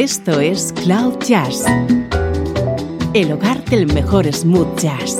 Esto 0.00 0.38
es 0.38 0.72
Cloud 0.84 1.18
Jazz, 1.26 1.64
el 3.14 3.32
hogar 3.32 3.64
del 3.64 3.92
mejor 3.92 4.32
smooth 4.32 4.78
jazz, 4.78 5.18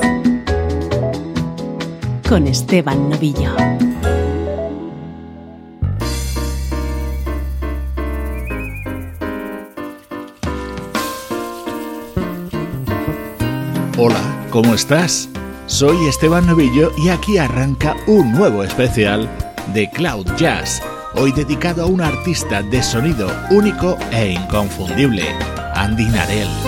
con 2.29 2.47
Esteban 2.47 3.11
Novillo. 3.11 3.57
Hola, 13.97 14.47
¿cómo 14.51 14.75
estás? 14.75 15.29
Soy 15.67 16.07
Esteban 16.07 16.47
Novillo 16.47 16.93
y 16.99 17.09
aquí 17.09 17.39
arranca 17.39 17.97
un 18.07 18.31
nuevo 18.31 18.63
especial 18.63 19.29
de 19.75 19.91
Cloud 19.91 20.29
Jazz, 20.37 20.81
hoy 21.19 21.33
dedicado 21.33 21.83
a 21.83 21.87
un 21.87 22.01
artista 22.01 22.63
de 22.63 22.83
sonido 22.83 23.31
único 23.51 23.99
e 24.13 24.33
inconfundible, 24.33 25.25
Andy 25.75 26.07
Narell. 26.07 26.68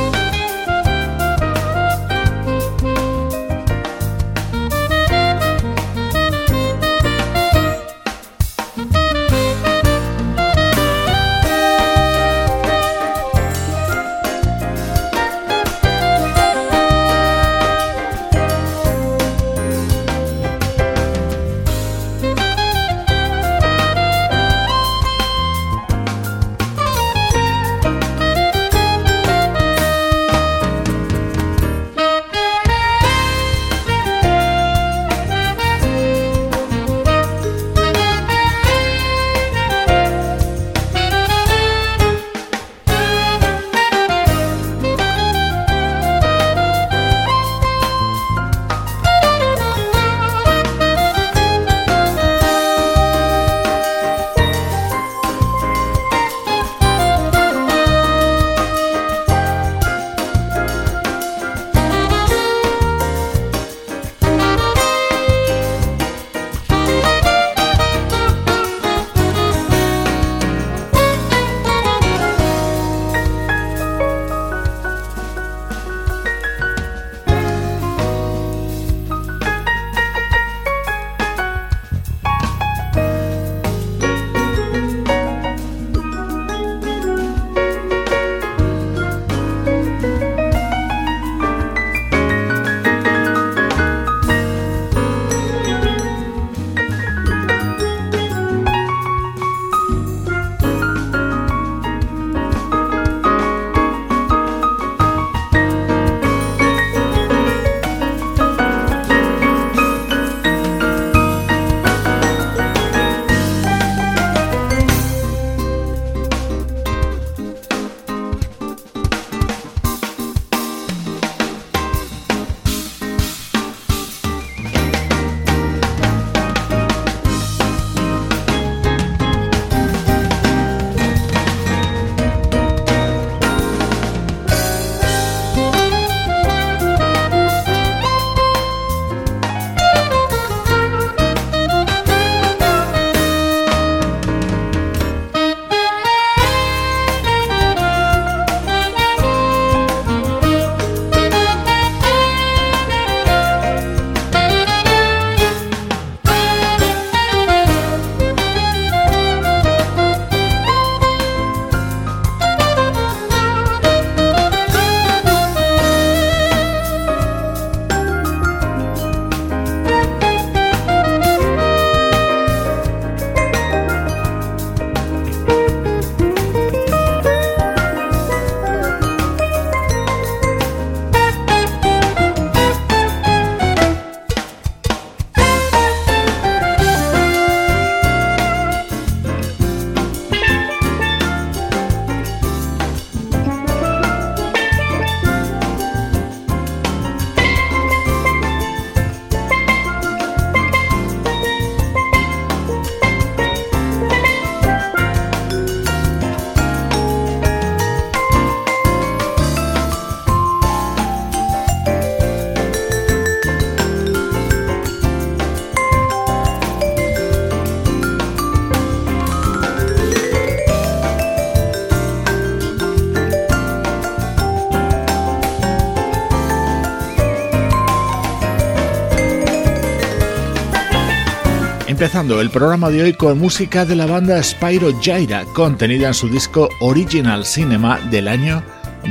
Empezando 232.00 232.40
el 232.40 232.48
programa 232.48 232.88
de 232.88 233.02
hoy 233.02 233.12
con 233.12 233.38
música 233.38 233.84
de 233.84 233.94
la 233.94 234.06
banda 234.06 234.42
Spyro 234.42 234.98
Gyra, 235.02 235.44
contenida 235.52 236.08
en 236.08 236.14
su 236.14 236.30
disco 236.30 236.70
Original 236.80 237.44
Cinema 237.44 238.00
del 238.10 238.26
año 238.26 238.62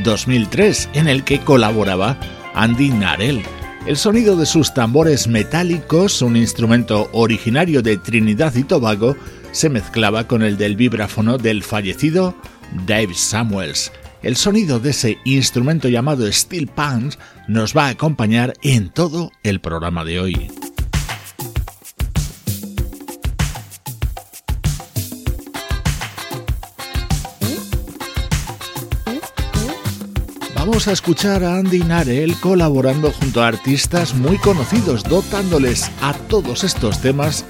2003, 0.04 0.90
en 0.94 1.08
el 1.08 1.24
que 1.24 1.40
colaboraba 1.40 2.20
Andy 2.56 2.90
Narell. 2.90 3.44
El 3.86 3.96
sonido 3.96 4.36
de 4.36 4.48
sus 4.48 4.74
tambores 4.74 5.28
metálicos, 5.28 6.24
un 6.24 6.36
instrumento 6.36 7.12
originario 7.12 7.84
de 7.84 7.98
Trinidad 7.98 8.56
y 8.56 8.64
Tobago, 8.64 9.16
se 9.52 9.70
mezclaba 9.70 10.28
con 10.28 10.42
el 10.42 10.58
del 10.58 10.76
vibráfono 10.76 11.38
del 11.38 11.62
fallecido 11.62 12.34
Dave 12.88 13.14
Samuels. 13.14 13.92
El 14.24 14.36
sonido 14.36 14.80
de 14.80 14.90
ese 14.90 15.20
instrumento 15.26 15.90
llamado 15.90 16.26
Steel 16.32 16.66
Pants 16.66 17.20
nos 17.48 17.78
va 17.78 17.86
a 17.86 17.90
acompañar 17.90 18.56
en 18.64 18.90
todo 18.90 19.32
el 19.44 19.62
programa 19.62 20.04
de 20.04 20.20
hoy. 20.20 20.59
Vamos 30.70 30.88
a 30.88 30.92
escuchar 30.92 31.44
a 31.44 31.56
Andy 31.56 31.80
Narel 31.80 32.36
colaborando 32.40 33.12
junto 33.12 33.42
a 33.42 33.48
artistas 33.48 34.14
muy 34.14 34.38
conocidos, 34.38 35.04
dotándoles 35.04 35.90
a 36.00 36.14
todos 36.14 36.64
estos 36.64 37.02
temas 37.02 37.44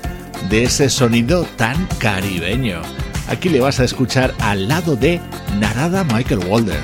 de 0.50 0.64
ese 0.64 0.90
sonido 0.90 1.44
tan 1.58 1.86
caribeño. 2.00 2.82
Aquí 3.28 3.50
le 3.50 3.60
vas 3.60 3.82
a 3.82 3.84
escuchar 3.84 4.34
al 4.40 4.70
lado 4.70 4.96
de 4.96 5.20
Narada 5.60 6.06
Michael 6.06 6.46
Walder. 6.48 6.80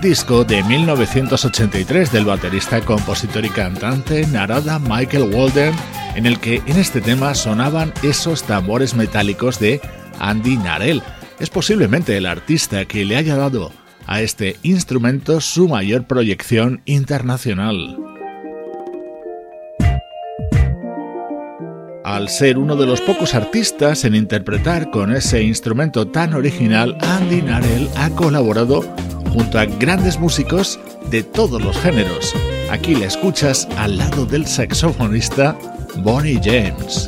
Disco 0.00 0.44
de 0.44 0.62
1983 0.62 2.12
del 2.12 2.24
baterista, 2.24 2.80
compositor 2.80 3.44
y 3.44 3.48
cantante 3.48 4.26
Narada 4.26 4.78
Michael 4.78 5.34
Walden, 5.34 5.74
en 6.14 6.26
el 6.26 6.38
que 6.38 6.62
en 6.66 6.76
este 6.78 7.00
tema 7.00 7.34
sonaban 7.34 7.92
esos 8.02 8.44
tambores 8.44 8.94
metálicos 8.94 9.58
de 9.58 9.80
Andy 10.18 10.56
Narell. 10.56 11.02
Es 11.38 11.50
posiblemente 11.50 12.16
el 12.16 12.26
artista 12.26 12.84
que 12.84 13.04
le 13.04 13.16
haya 13.16 13.36
dado 13.36 13.72
a 14.06 14.20
este 14.20 14.56
instrumento 14.62 15.40
su 15.40 15.68
mayor 15.68 16.06
proyección 16.06 16.82
internacional. 16.84 17.96
Al 22.04 22.28
ser 22.28 22.56
uno 22.58 22.74
de 22.76 22.86
los 22.86 23.00
pocos 23.00 23.34
artistas 23.34 24.04
en 24.04 24.14
interpretar 24.14 24.90
con 24.90 25.12
ese 25.12 25.42
instrumento 25.42 26.08
tan 26.08 26.34
original, 26.34 26.96
Andy 27.00 27.42
Narell 27.42 27.88
ha 27.96 28.10
colaborado 28.10 28.82
junto 29.38 29.58
a 29.60 29.66
grandes 29.66 30.18
músicos 30.18 30.80
de 31.10 31.22
todos 31.22 31.62
los 31.62 31.78
géneros. 31.78 32.34
Aquí 32.70 32.96
le 32.96 33.06
escuchas 33.06 33.68
al 33.76 33.96
lado 33.96 34.26
del 34.26 34.44
saxofonista 34.46 35.56
Bonnie 36.02 36.40
James. 36.42 37.06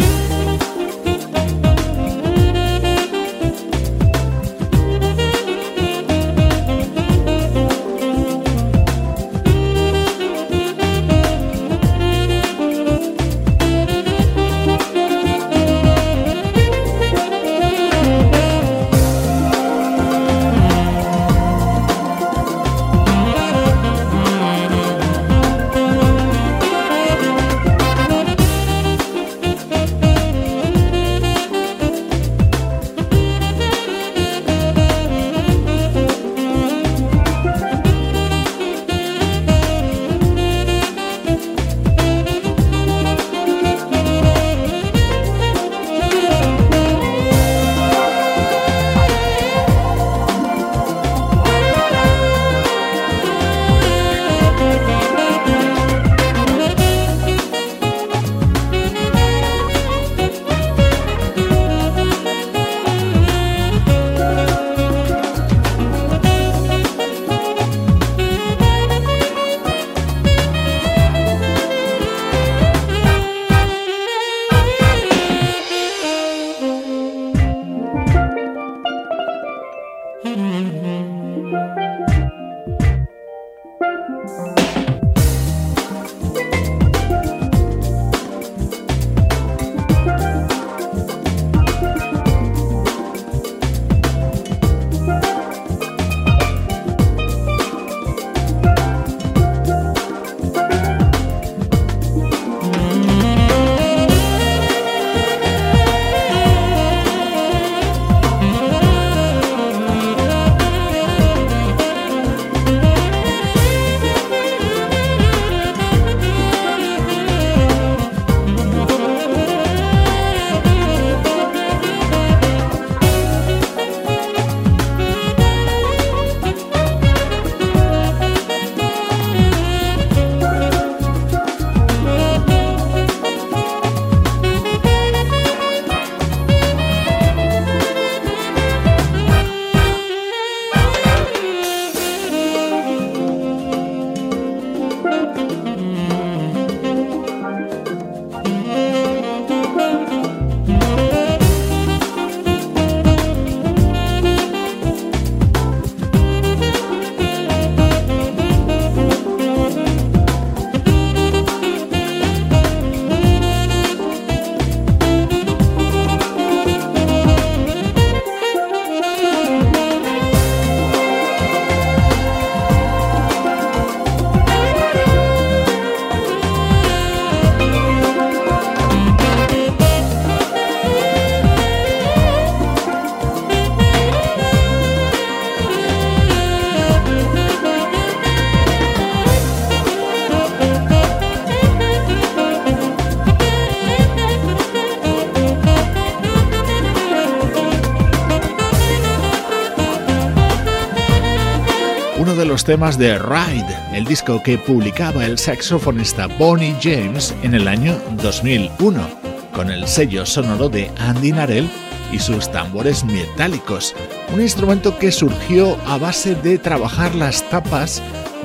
Temas 202.71 202.97
de 202.99 203.19
Ride, 203.19 203.77
el 203.93 204.05
disco 204.05 204.41
que 204.45 204.57
publicaba 204.57 205.27
el 205.27 205.39
saxofonista 205.39 206.29
Bonnie 206.29 206.77
James 206.81 207.35
en 207.43 207.57
el 207.57 207.67
año 207.67 207.97
2001, 208.23 209.09
con 209.53 209.73
el 209.73 209.89
sello 209.89 210.25
sonoro 210.25 210.69
de 210.69 210.89
Andy 211.01 211.33
Narell 211.33 211.69
y 212.13 212.21
sus 212.21 212.49
tambores 212.53 213.03
metálicos, 213.05 213.97
un 214.33 214.41
instrumento 214.41 214.97
que 215.01 215.11
surgió 215.11 215.77
a 215.85 215.99
base 215.99 216.37
de 216.37 216.59
trabajar 216.59 217.13
las 217.17 217.43
tapas 217.51 218.01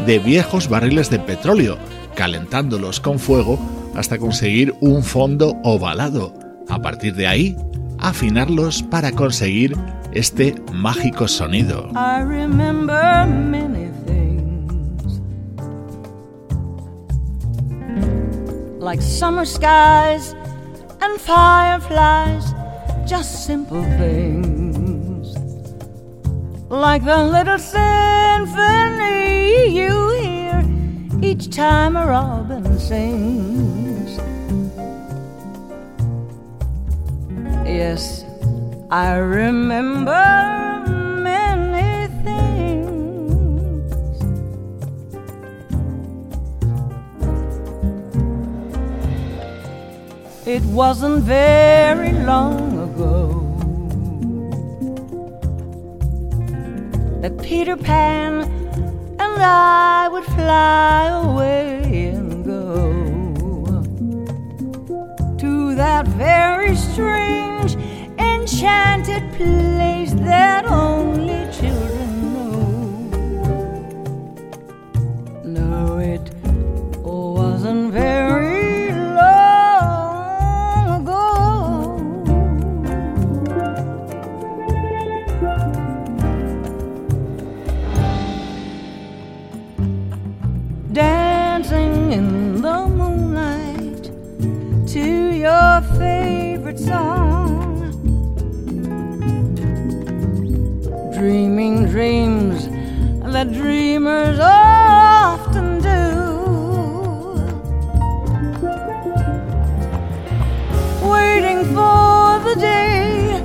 de 0.08 0.18
viejos 0.18 0.70
barriles 0.70 1.12
de 1.12 1.20
petróleo, 1.20 1.78
calentándolos 2.16 3.00
con 3.00 3.20
fuego 3.20 3.60
hasta 3.94 4.18
conseguir 4.18 4.74
un 4.80 5.04
fondo 5.04 5.56
ovalado. 5.64 6.34
A 6.68 6.82
partir 6.82 7.14
de 7.14 7.28
ahí, 7.28 7.56
afinarlos 8.00 8.82
para 8.82 9.12
conseguir 9.12 9.78
este 10.14 10.56
mágico 10.74 11.28
sonido. 11.28 11.92
Like 18.96 19.04
summer 19.04 19.44
skies 19.44 20.34
and 21.02 21.20
fireflies, 21.20 22.54
just 23.06 23.46
simple 23.46 23.84
things, 24.00 25.36
like 26.70 27.04
the 27.04 27.22
little 27.26 27.60
symphony 27.60 28.56
you 29.78 29.92
hear 30.22 30.64
each 31.22 31.50
time 31.54 31.98
a 31.98 32.06
robin 32.08 32.80
sings. 32.80 34.18
Yes, 37.68 38.24
I 38.90 39.16
remember 39.16 40.75
It 50.48 50.64
wasn't 50.66 51.24
very 51.24 52.12
long 52.12 52.78
ago 52.78 53.42
that 57.22 57.36
Peter 57.42 57.76
Pan 57.76 58.44
and 59.20 59.42
I 59.42 60.08
would 60.08 60.24
fly 60.24 61.08
away 61.08 62.12
and 62.14 62.46
go 62.46 62.94
to 65.40 65.74
that 65.74 66.06
very 66.10 66.76
strange 66.76 67.76
enchanted 68.20 69.24
place 69.34 70.14
that 70.14 70.68
only 70.68 71.52
children 71.52 71.75
dreamers 103.56 104.38
often 104.40 105.82
do. 105.82 106.00
Waiting 111.10 111.64
for 111.74 112.40
the 112.48 112.56
day 112.60 113.42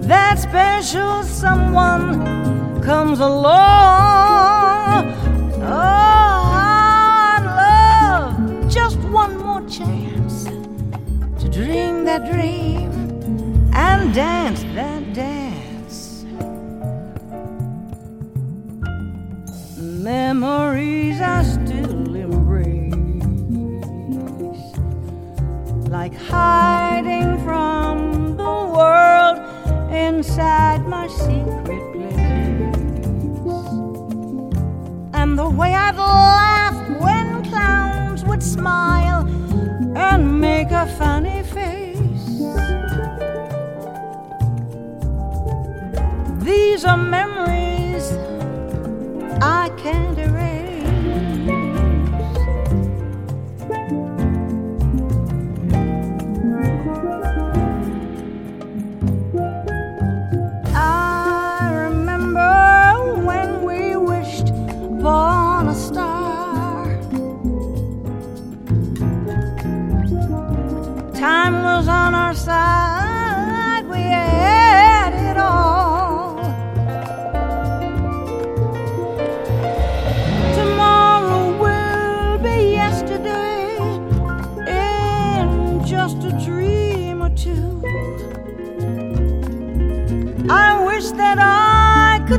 that 0.00 0.38
special 0.38 1.22
someone 1.22 2.82
comes 2.82 3.20
along. 3.20 4.37
Like 25.90 26.14
hiding 26.14 27.38
from 27.44 28.36
the 28.36 28.44
world 28.44 29.38
inside 29.90 30.86
my 30.86 31.06
secret 31.08 31.82
place, 31.92 32.66
and 35.14 35.38
the 35.38 35.48
way 35.48 35.74
I'd 35.74 35.96
laugh 35.96 37.00
when 37.00 37.42
clowns 37.44 38.22
would 38.24 38.42
smile 38.42 39.26
and 39.96 40.40
make 40.40 40.70
a 40.70 40.86
funny 40.98 41.37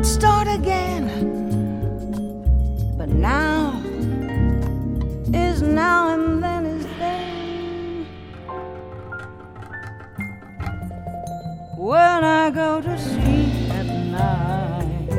start 0.10 0.48
again, 0.48 1.06
but 2.98 3.10
now 3.10 3.80
is 5.32 5.62
now 5.62 6.14
and 6.16 6.42
then 6.42 6.66
is 6.66 6.86
then. 6.98 8.08
When 11.78 12.24
I 12.24 12.50
go 12.50 12.82
to 12.82 12.98
sleep 12.98 13.70
at 13.80 13.86
night. 13.86 15.10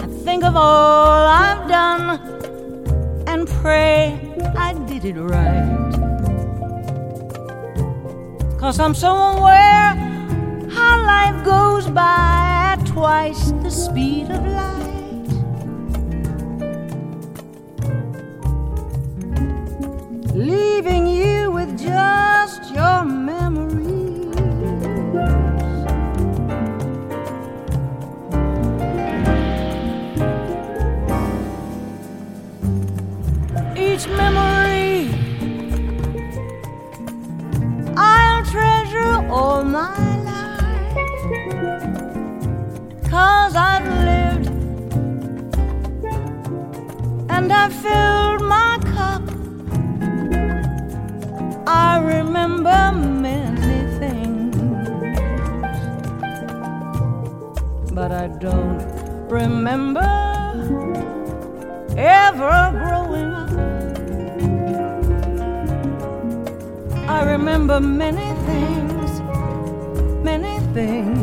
I 0.00 0.06
think 0.24 0.42
of 0.42 0.56
all 0.56 1.26
I've 1.44 1.68
done 1.68 2.18
and 3.28 3.46
pray 3.62 4.18
I 4.56 4.74
did 4.88 5.04
it 5.04 5.14
right. 5.14 5.92
Cause 8.58 8.80
I'm 8.80 8.94
so 8.94 9.14
aware 9.14 10.05
goes 11.46 11.86
by 11.86 12.72
at 12.72 12.84
twice 12.86 13.52
the 13.62 13.70
speed 13.70 14.28
of 14.30 14.44
light. 14.44 15.30
Leaving 20.34 21.06
you 21.06 21.52
with 21.52 21.78
just 21.78 22.74
your 22.74 23.04
memories. 23.04 23.86
each 33.78 34.08
memory 34.08 34.55
I've 47.66 47.74
filled 47.74 48.42
my 48.42 48.78
cup. 48.94 49.22
I 51.66 51.98
remember 51.98 52.92
many 52.94 53.78
things, 53.98 54.54
but 57.92 58.12
I 58.12 58.28
don't 58.28 58.80
remember 59.28 60.06
ever 61.96 62.70
growing 62.84 63.32
up. 63.34 63.50
I 67.10 67.24
remember 67.32 67.80
many 67.80 68.28
things, 68.46 69.10
many 70.22 70.60
things. 70.72 71.15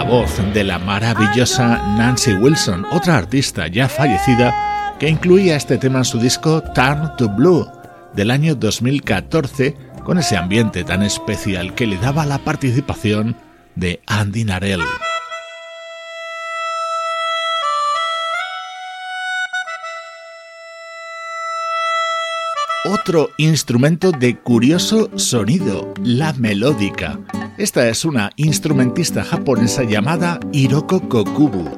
La 0.00 0.06
voz 0.08 0.40
de 0.54 0.64
la 0.64 0.78
maravillosa 0.78 1.76
Nancy 1.98 2.32
Wilson, 2.32 2.86
otra 2.90 3.18
artista 3.18 3.66
ya 3.66 3.86
fallecida 3.86 4.96
que 4.98 5.10
incluía 5.10 5.56
este 5.56 5.76
tema 5.76 5.98
en 5.98 6.04
su 6.06 6.18
disco 6.18 6.62
Turn 6.74 7.14
to 7.18 7.28
Blue 7.28 7.70
del 8.14 8.30
año 8.30 8.54
2014 8.54 9.76
con 10.02 10.16
ese 10.16 10.38
ambiente 10.38 10.84
tan 10.84 11.02
especial 11.02 11.74
que 11.74 11.86
le 11.86 11.98
daba 11.98 12.24
la 12.24 12.38
participación 12.38 13.36
de 13.74 14.00
Andy 14.06 14.44
Narell. 14.44 14.80
Otro 22.86 23.32
instrumento 23.36 24.12
de 24.12 24.38
curioso 24.38 25.10
sonido, 25.18 25.92
la 26.02 26.32
melódica. 26.32 27.18
Esta 27.60 27.86
es 27.90 28.06
una 28.06 28.30
instrumentista 28.36 29.22
japonesa 29.22 29.82
llamada 29.82 30.40
Hiroko 30.50 31.06
Kokubu. 31.06 31.68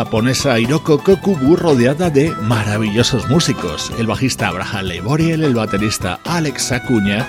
Japonesa 0.00 0.58
Hiroko 0.58 0.96
Kokubu 1.04 1.56
rodeada 1.56 2.08
de 2.08 2.30
maravillosos 2.30 3.28
músicos, 3.28 3.92
el 3.98 4.06
bajista 4.06 4.48
Abraham 4.48 4.86
Leiboriel, 4.86 5.44
el 5.44 5.54
baterista 5.54 6.18
Alex 6.24 6.72
Acuña, 6.72 7.26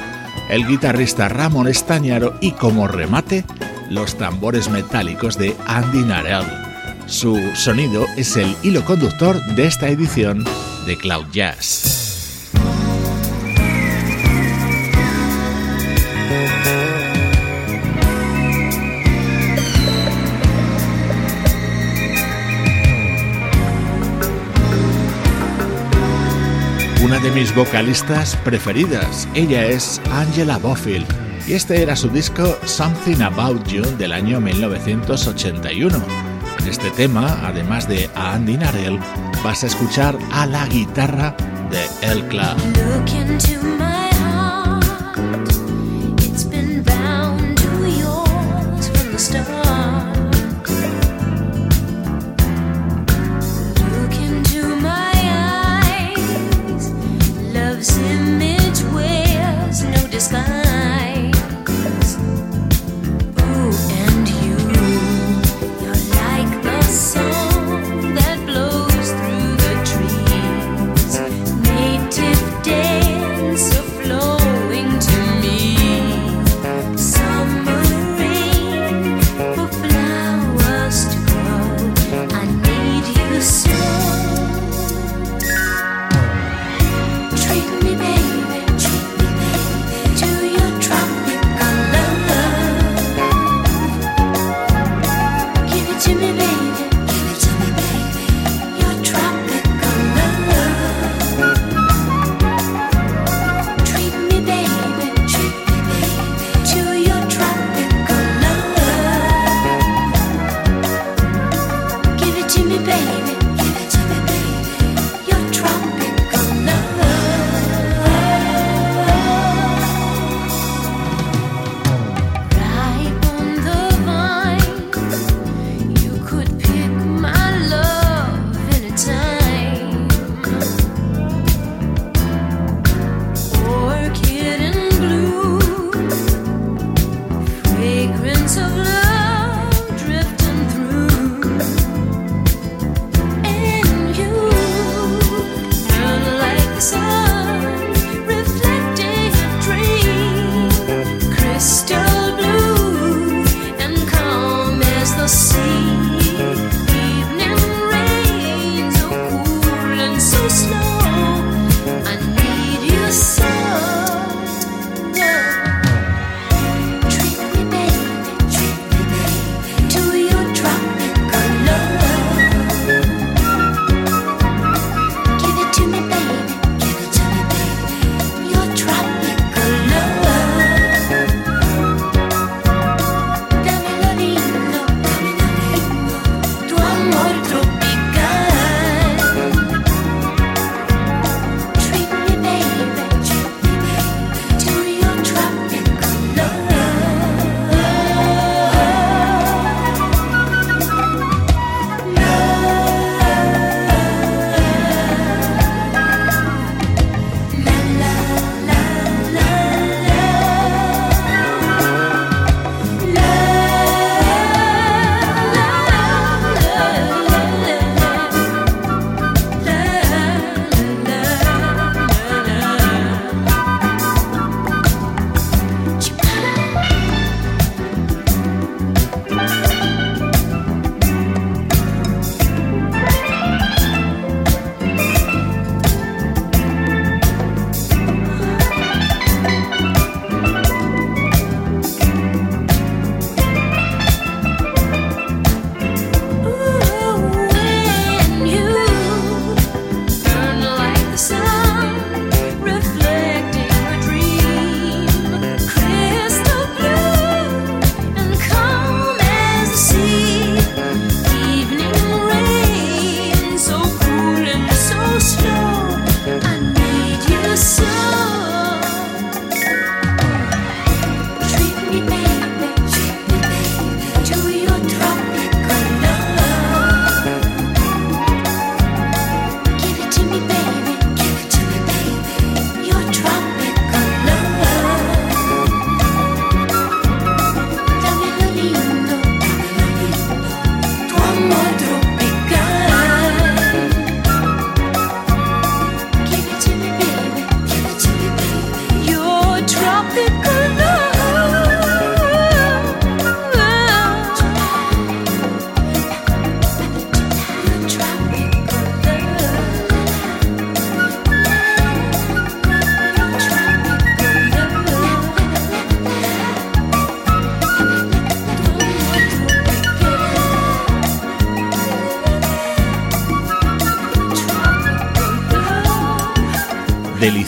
el 0.50 0.66
guitarrista 0.66 1.28
Ramón 1.28 1.68
Estañaro 1.68 2.34
y 2.40 2.52
como 2.52 2.88
remate, 2.88 3.44
los 3.90 4.18
tambores 4.18 4.70
metálicos 4.70 5.38
de 5.38 5.54
Andy 5.68 6.04
Narell. 6.04 6.46
Su 7.08 7.38
sonido 7.56 8.06
es 8.16 8.38
el 8.38 8.56
hilo 8.64 8.86
conductor 8.86 9.38
de 9.48 9.66
esta 9.66 9.90
edición 9.90 10.46
de 10.86 10.98
Cloud 10.98 11.26
Jazz. 11.34 11.91
De 27.20 27.32
mis 27.32 27.54
vocalistas 27.54 28.38
preferidas. 28.38 29.28
Ella 29.36 29.66
es 29.66 30.02
Angela 30.12 30.58
Bofill 30.58 31.06
y 31.46 31.54
este 31.54 31.82
era 31.82 31.96
su 31.96 32.08
disco 32.08 32.58
Something 32.64 33.22
About 33.22 33.68
You 33.68 33.84
del 33.98 34.14
año 34.14 34.40
1981. 34.40 36.02
En 36.60 36.68
este 36.68 36.90
tema, 36.92 37.38
además 37.44 37.88
de 37.90 38.10
a 38.16 38.34
Andy 38.34 38.58
Narell, 38.58 38.98
vas 39.44 39.64
a 39.64 39.68
escuchar 39.68 40.18
a 40.32 40.46
la 40.46 40.66
guitarra 40.68 41.36
de 41.70 42.10
El 42.10 42.24
Club. 42.28 43.81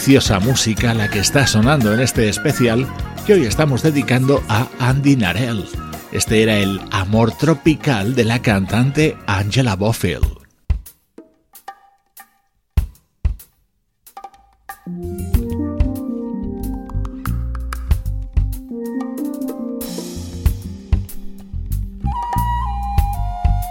Deliciosa 0.04 0.42
música 0.42 0.94
la 0.94 1.10
que 1.10 1.20
está 1.20 1.48
sonando 1.48 1.94
en 1.94 2.02
este 2.02 2.28
especial 2.28 2.86
que 3.26 3.36
hoy 3.36 3.46
estamos 3.46 3.84
dedicando 3.84 4.44
a 4.50 4.68
Andy 4.78 5.16
Narell. 5.16 5.64
Este 6.12 6.44
era 6.44 6.58
el 6.58 6.82
amor 6.92 7.32
tropical 7.38 8.14
de 8.14 8.26
la 8.26 8.42
cantante 8.42 9.16
Angela 9.28 9.78
Bofill. 9.78 10.20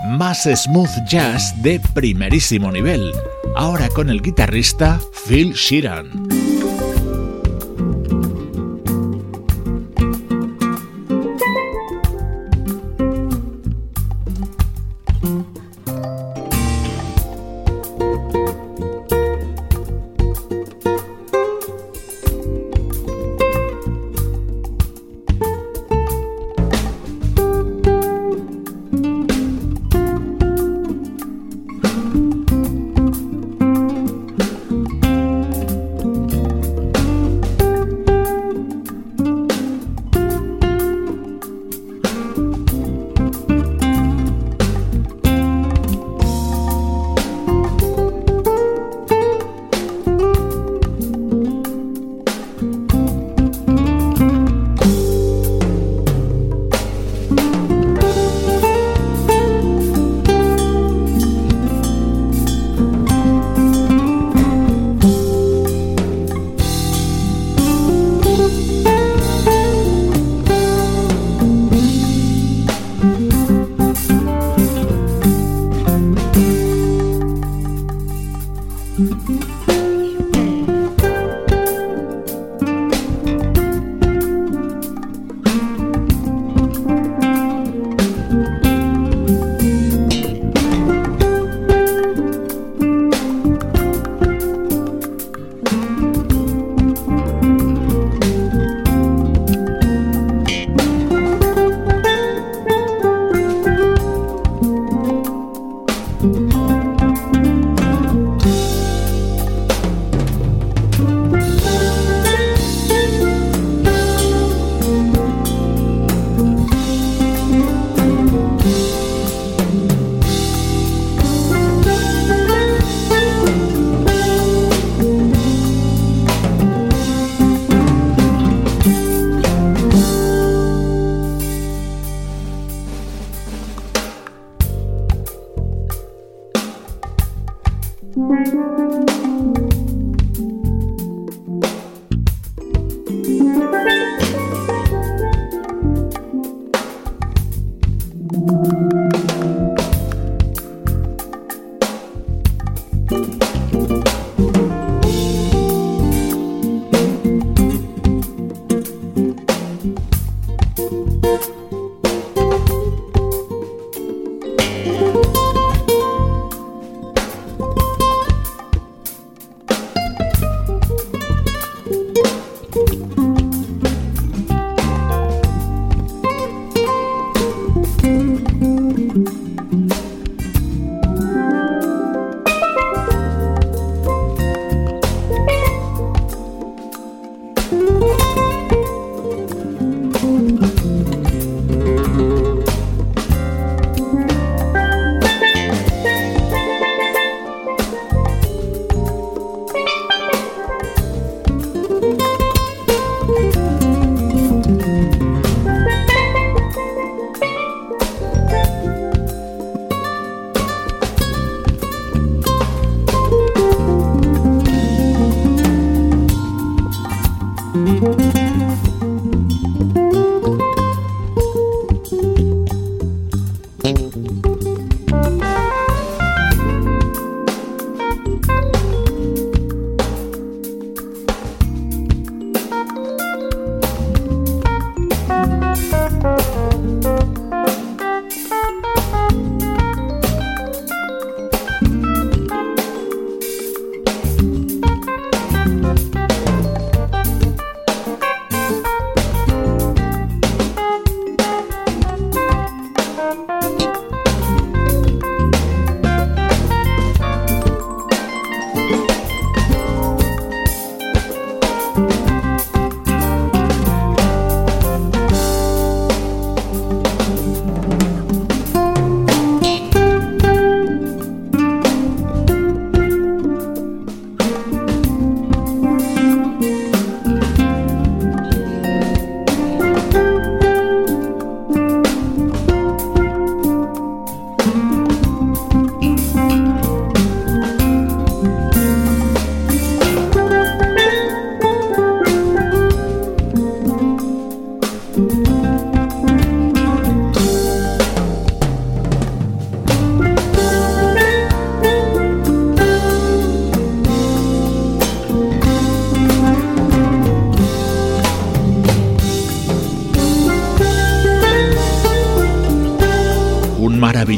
Más 0.09 0.45
smooth 0.45 0.89
jazz 1.07 1.55
de 1.63 1.79
primerísimo 1.93 2.73
nivel, 2.73 3.13
ahora 3.55 3.91
con 3.91 4.09
el 4.09 4.23
guitarrista 4.23 4.99
Phil 5.27 5.53
Sheeran. 5.53 6.22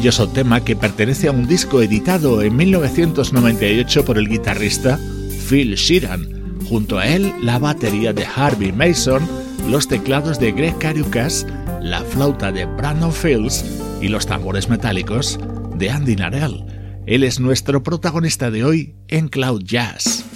Maravilloso 0.05 0.35
tema 0.35 0.63
que 0.63 0.77
pertenece 0.77 1.29
a 1.29 1.31
un 1.31 1.49
disco 1.49 1.81
editado 1.81 2.43
en 2.43 2.55
1998 2.57 4.05
por 4.05 4.19
el 4.19 4.29
guitarrista 4.29 5.01
Phil 5.49 5.77
Sheeran. 5.77 6.61
Junto 6.69 6.99
a 6.99 7.07
él, 7.07 7.33
la 7.41 7.59
batería 7.59 8.13
de 8.13 8.27
Harvey 8.27 8.71
Mason, 8.71 9.27
los 9.67 9.89
teclados 9.89 10.39
de 10.39 10.53
Greg 10.53 10.77
Carucas, 10.77 11.47
la 11.81 12.03
flauta 12.03 12.53
de 12.53 12.67
Brandon 12.67 13.15
Fields 13.15 13.65
y 14.03 14.09
los 14.09 14.27
tambores 14.27 14.69
metálicos 14.69 15.41
de 15.77 15.89
Andy 15.89 16.17
Narell. 16.17 16.67
Él 17.07 17.25
es 17.25 17.41
nuestro 17.41 17.83
protagonista 17.83 18.51
de 18.51 18.63
hoy 18.63 18.95
en 19.09 19.29
Cloud 19.29 19.63
Jazz. 19.65 20.34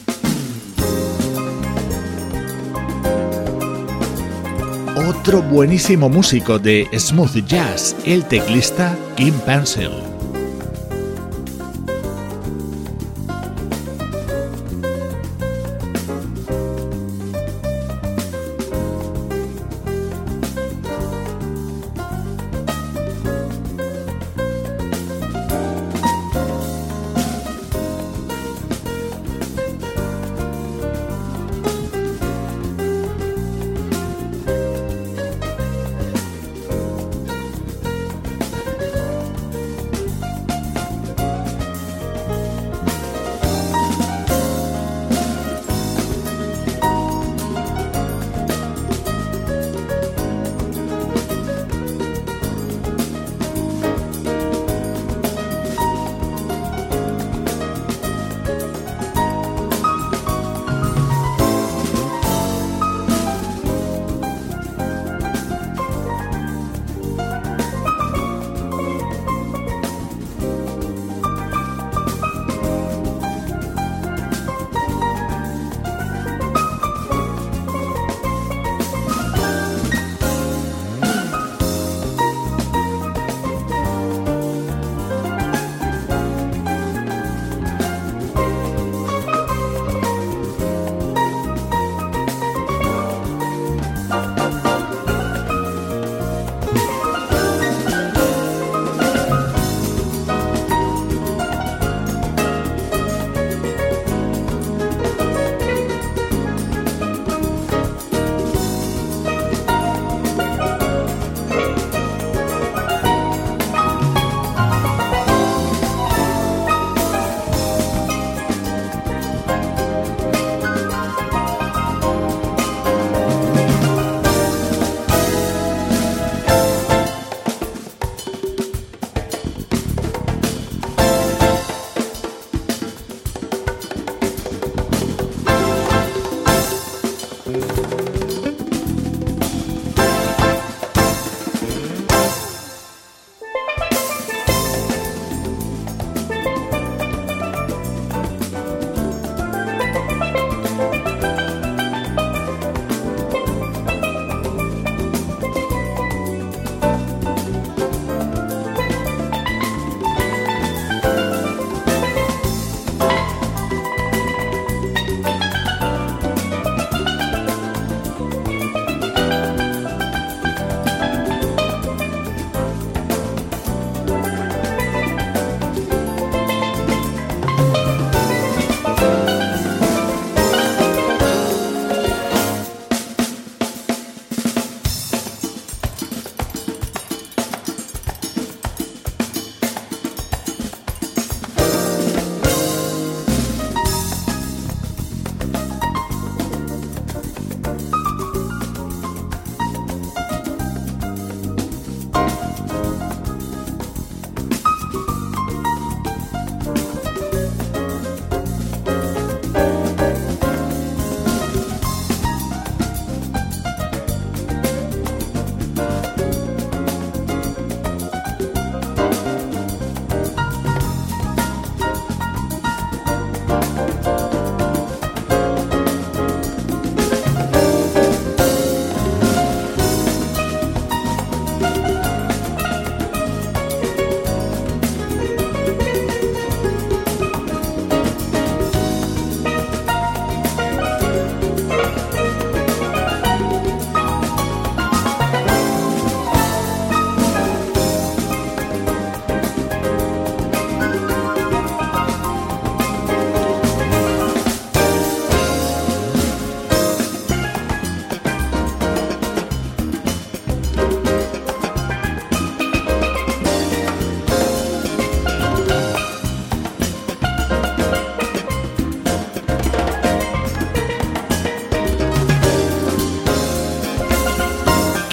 Otro 5.08 5.40
buenísimo 5.40 6.10
músico 6.10 6.58
de 6.58 6.86
smooth 6.92 7.42
jazz, 7.46 7.96
el 8.04 8.26
teclista 8.26 8.94
Kim 9.16 9.32
Pencil. 9.46 10.07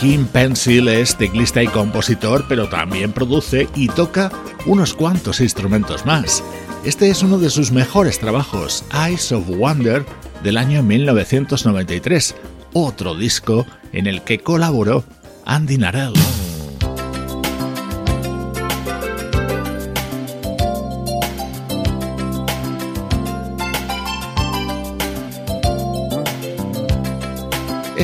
Kim 0.06 0.28
Pencil 0.28 0.88
es 0.88 1.18
teclista 1.18 1.64
y 1.64 1.68
compositor, 1.68 2.46
pero 2.48 2.70
también 2.70 3.12
produce 3.12 3.68
y 3.74 3.88
toca 3.88 4.32
unos 4.68 4.94
cuantos 4.94 5.42
instrumentos 5.42 6.06
más. 6.06 6.44
Este 6.84 7.10
es 7.10 7.24
uno 7.24 7.40
de 7.40 7.50
sus 7.50 7.72
mejores 7.72 8.20
trabajos, 8.20 8.86
Eyes 8.94 9.32
of 9.32 9.48
Wonder, 9.48 10.06
del 10.44 10.58
año 10.58 10.84
1993, 10.84 12.36
otro 12.74 13.16
disco 13.16 13.66
en 13.94 14.06
el 14.06 14.22
que 14.22 14.38
colaboró 14.38 15.04
Andy 15.44 15.80
Narell. 15.80 16.14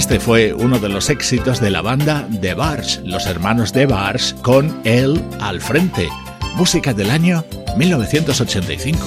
Este 0.02 0.20
fue 0.20 0.52
uno 0.52 0.80
de 0.80 0.90
los 0.90 1.12
éxitos 1.12 1.62
de 1.62 1.70
la 1.70 1.84
banda 1.84 2.28
The 2.42 2.56
Barge, 2.56 3.02
los 3.04 3.28
hermanos 3.28 3.72
de 3.72 3.86
Barge, 3.86 4.34
con 4.42 4.82
él 4.84 5.24
al 5.40 5.62
frente. 5.62 6.10
Música 6.56 6.92
del 6.92 7.12
año 7.12 7.46
1985. 7.78 9.00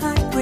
Heart 0.00 0.32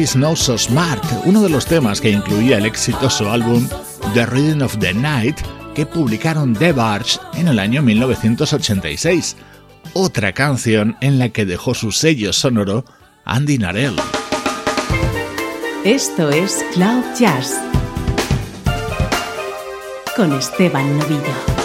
is 0.00 0.16
No 0.16 0.34
So 0.34 0.56
Smart, 0.56 1.04
uno 1.26 1.42
de 1.42 1.50
los 1.50 1.66
temas 1.66 2.00
que 2.00 2.10
incluía 2.10 2.56
el 2.56 2.64
exitoso 2.64 3.30
álbum 3.30 3.68
The 4.14 4.24
Rhythm 4.24 4.62
of 4.62 4.78
the 4.78 4.94
Night 4.94 5.36
que 5.74 5.84
publicaron 5.84 6.54
The 6.54 6.72
Barge 6.72 7.18
en 7.34 7.48
el 7.48 7.58
año 7.58 7.82
1986, 7.82 9.36
otra 9.92 10.32
canción 10.32 10.96
en 11.02 11.18
la 11.18 11.28
que 11.28 11.44
dejó 11.44 11.74
su 11.74 11.92
sello 11.92 12.32
sonoro 12.32 12.84
Andy 13.24 13.58
Narell. 13.58 13.96
Esto 15.84 16.30
es 16.30 16.64
Cloud 16.72 17.04
Jazz 17.18 17.60
con 20.16 20.32
Esteban 20.32 20.98
Novillo. 20.98 21.59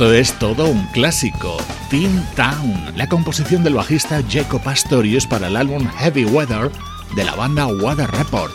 Esto 0.00 0.14
es 0.14 0.38
todo 0.38 0.66
un 0.66 0.86
clásico, 0.94 1.58
Team 1.90 2.24
Town, 2.34 2.96
la 2.96 3.06
composición 3.06 3.62
del 3.62 3.74
bajista 3.74 4.22
Jacob 4.26 4.62
Pastorius 4.62 5.26
para 5.26 5.48
el 5.48 5.56
álbum 5.56 5.86
Heavy 5.98 6.24
Weather 6.24 6.70
de 7.14 7.22
la 7.22 7.34
banda 7.34 7.66
Weather 7.66 8.10
Report. 8.10 8.54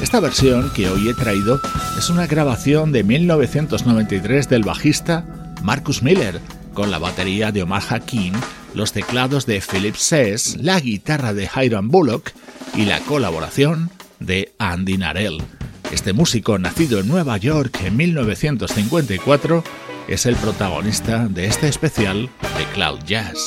Esta 0.00 0.20
versión 0.20 0.72
que 0.74 0.88
hoy 0.88 1.08
he 1.08 1.14
traído 1.14 1.60
es 1.98 2.08
una 2.08 2.28
grabación 2.28 2.92
de 2.92 3.02
1993 3.02 4.48
del 4.48 4.62
bajista 4.62 5.26
Marcus 5.64 6.04
Miller, 6.04 6.40
con 6.72 6.92
la 6.92 7.00
batería 7.00 7.50
de 7.50 7.64
Omar 7.64 7.82
Hakim, 7.90 8.34
los 8.72 8.92
teclados 8.92 9.44
de 9.44 9.60
Philip 9.60 9.96
Sess, 9.96 10.56
la 10.60 10.78
guitarra 10.78 11.34
de 11.34 11.50
Hiram 11.52 11.88
Bullock 11.88 12.30
y 12.76 12.84
la 12.84 13.00
colaboración 13.00 13.90
de 14.20 14.54
Andy 14.60 14.98
Narell. 14.98 15.42
Este 15.90 16.12
músico, 16.12 16.58
nacido 16.58 17.00
en 17.00 17.08
Nueva 17.08 17.38
York 17.38 17.76
en 17.82 17.96
1954, 17.96 19.64
es 20.08 20.26
el 20.26 20.36
protagonista 20.36 21.26
de 21.28 21.46
este 21.46 21.68
especial 21.68 22.30
de 22.58 22.64
Cloud 22.74 23.00
Jazz. 23.04 23.38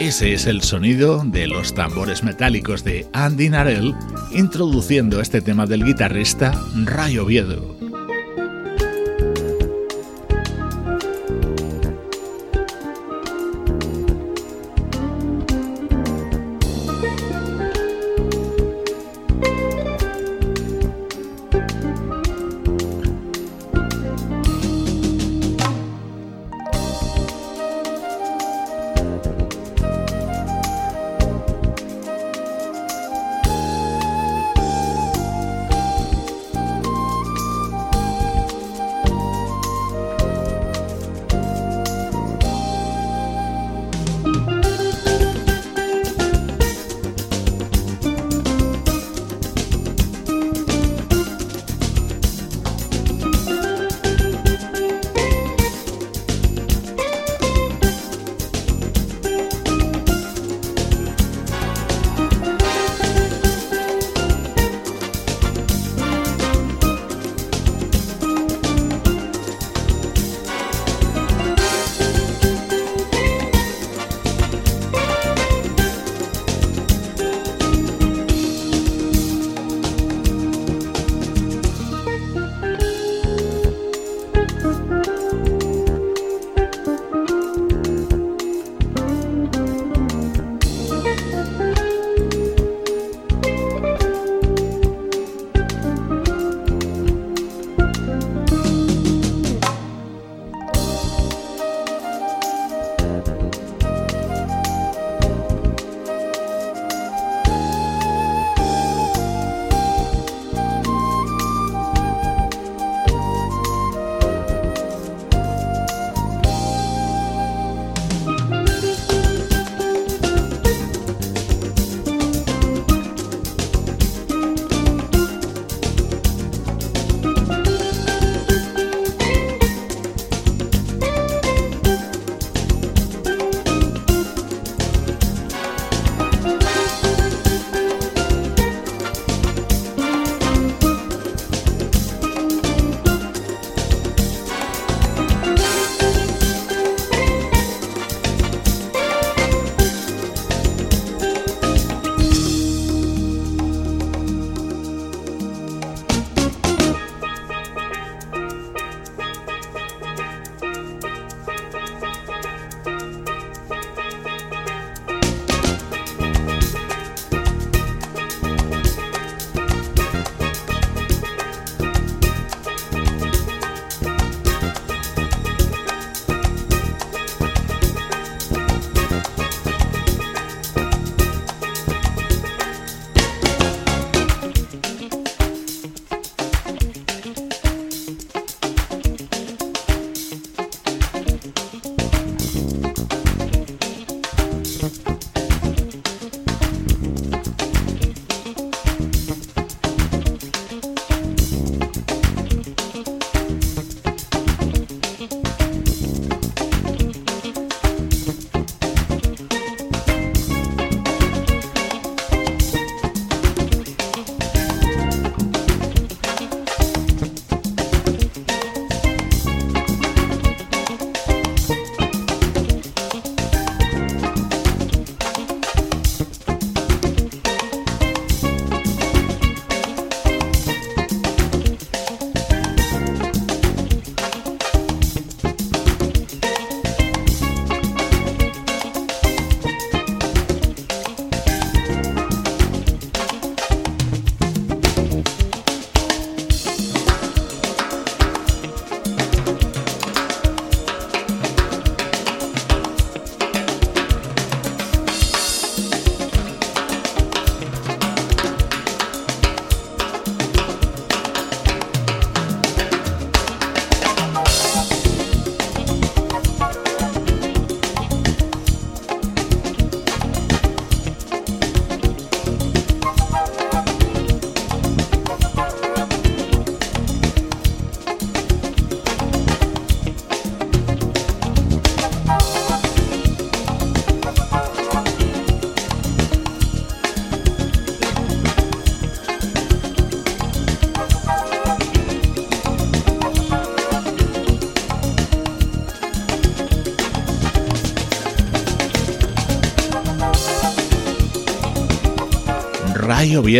Ese 0.00 0.34
es 0.34 0.46
el 0.46 0.62
sonido 0.62 1.22
de 1.24 1.46
los 1.46 1.74
tambores 1.74 2.22
metálicos 2.24 2.84
de 2.84 3.06
Andy 3.12 3.48
Narell 3.48 3.94
introduciendo 4.32 5.20
este 5.20 5.40
tema 5.40 5.66
del 5.66 5.84
guitarrista 5.84 6.52
Ray 6.84 7.18
Oviedo. 7.18 7.83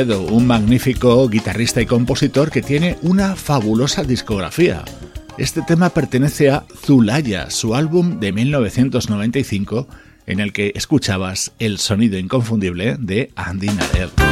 Un 0.02 0.48
magnífico 0.48 1.28
guitarrista 1.28 1.80
y 1.80 1.86
compositor 1.86 2.50
que 2.50 2.62
tiene 2.62 2.98
una 3.02 3.36
fabulosa 3.36 4.02
discografía. 4.02 4.84
Este 5.38 5.62
tema 5.62 5.90
pertenece 5.90 6.50
a 6.50 6.64
Zulaya, 6.84 7.48
su 7.48 7.76
álbum 7.76 8.18
de 8.18 8.32
1995, 8.32 9.86
en 10.26 10.40
el 10.40 10.52
que 10.52 10.72
escuchabas 10.74 11.52
el 11.60 11.78
sonido 11.78 12.18
inconfundible 12.18 12.96
de 12.98 13.30
Andy 13.36 13.68
Nader. 13.68 14.23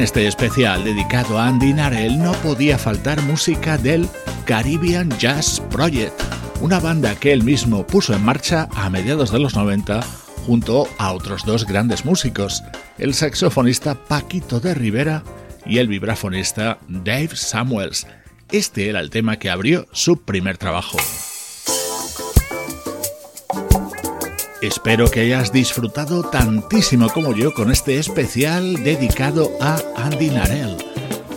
En 0.00 0.04
este 0.04 0.26
especial 0.26 0.82
dedicado 0.82 1.38
a 1.38 1.46
Andy 1.46 1.74
Narell 1.74 2.18
no 2.18 2.32
podía 2.32 2.78
faltar 2.78 3.20
música 3.20 3.76
del 3.76 4.08
Caribbean 4.46 5.10
Jazz 5.18 5.60
Project, 5.68 6.18
una 6.62 6.80
banda 6.80 7.14
que 7.16 7.34
él 7.34 7.44
mismo 7.44 7.86
puso 7.86 8.14
en 8.14 8.24
marcha 8.24 8.66
a 8.74 8.88
mediados 8.88 9.30
de 9.30 9.40
los 9.40 9.54
90 9.54 10.00
junto 10.46 10.88
a 10.96 11.12
otros 11.12 11.44
dos 11.44 11.66
grandes 11.66 12.06
músicos, 12.06 12.64
el 12.96 13.12
saxofonista 13.12 13.94
Paquito 13.94 14.58
de 14.58 14.72
Rivera 14.72 15.22
y 15.66 15.76
el 15.76 15.88
vibrafonista 15.88 16.78
Dave 16.88 17.36
Samuels. 17.36 18.06
Este 18.50 18.88
era 18.88 19.00
el 19.00 19.10
tema 19.10 19.38
que 19.38 19.50
abrió 19.50 19.86
su 19.92 20.22
primer 20.22 20.56
trabajo. 20.56 20.96
Espero 24.62 25.10
que 25.10 25.20
hayas 25.20 25.52
disfrutado 25.52 26.22
tantísimo 26.22 27.08
como 27.08 27.34
yo 27.34 27.54
con 27.54 27.72
este 27.72 27.98
especial 27.98 28.84
dedicado 28.84 29.50
a 29.58 29.79
Andy 30.12 30.30
Narell. 30.30 30.76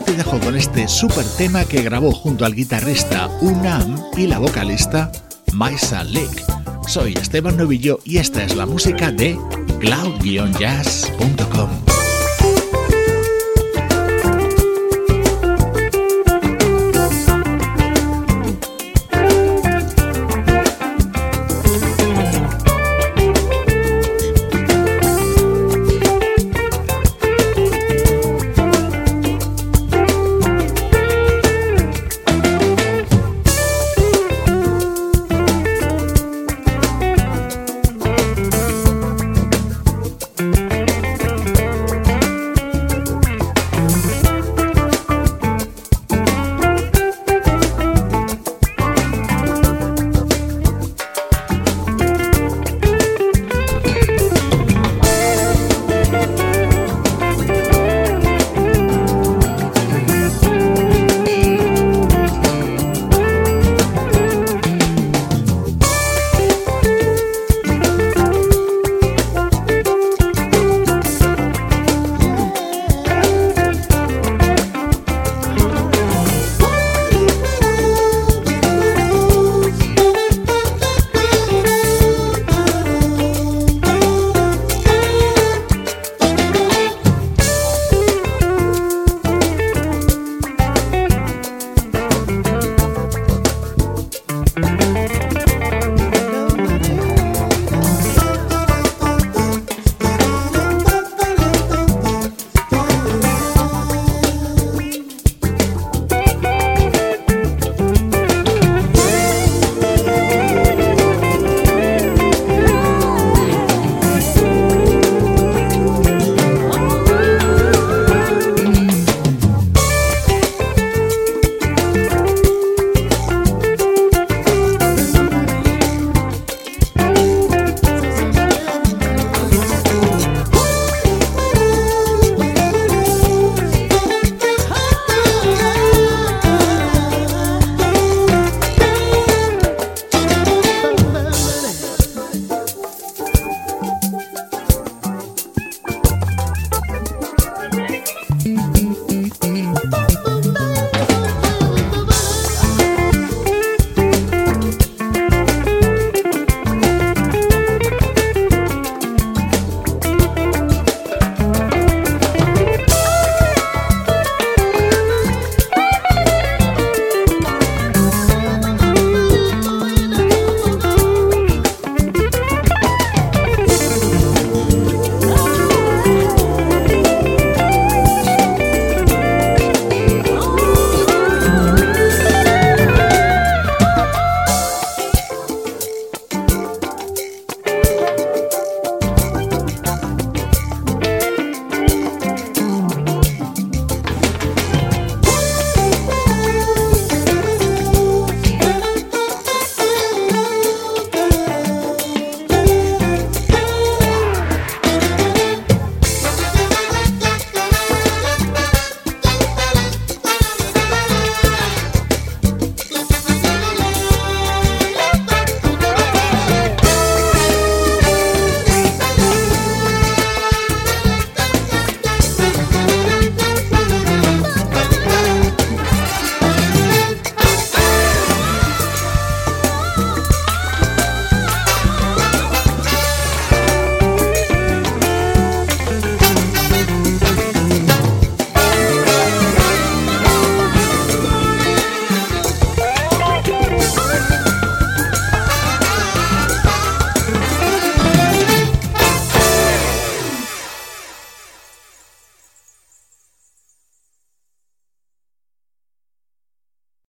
Te 0.06 0.14
dejo 0.14 0.40
con 0.40 0.56
este 0.56 0.88
super 0.88 1.26
tema 1.38 1.66
que 1.66 1.84
grabó 1.84 2.12
junto 2.12 2.46
al 2.46 2.56
guitarrista 2.56 3.30
Unam 3.42 4.02
y 4.18 4.26
la 4.28 4.40
vocalista 4.40 5.12
Maisa 5.54 6.04
Lake. 6.04 6.44
Soy 6.88 7.14
Esteban 7.14 7.58
Novillo 7.58 8.00
y 8.04 8.18
esta 8.18 8.44
es 8.44 8.56
la 8.56 8.66
música 8.66 9.12
de 9.12 9.38
cloud-jazz.com. 9.80 11.70